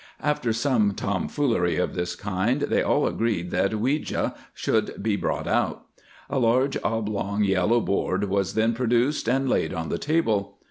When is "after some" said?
0.23-0.95